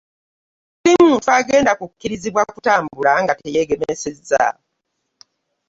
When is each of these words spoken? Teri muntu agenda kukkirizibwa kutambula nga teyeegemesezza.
Teri 0.81 1.01
muntu 1.09 1.27
agenda 1.39 1.71
kukkirizibwa 1.79 2.41
kutambula 2.53 3.11
nga 3.23 3.33
teyeegemesezza. 3.39 4.45